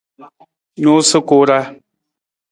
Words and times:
Nuusa 0.81 1.17
ku 1.27 1.35
ra. 1.47 1.59